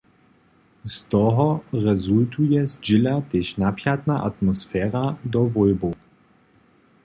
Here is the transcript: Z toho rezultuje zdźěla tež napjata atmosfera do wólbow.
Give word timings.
Z 0.83 0.95
toho 1.13 1.47
rezultuje 1.85 2.61
zdźěla 2.67 3.21
tež 3.29 3.47
napjata 3.61 4.15
atmosfera 4.29 5.03
do 5.25 5.41
wólbow. 5.53 5.93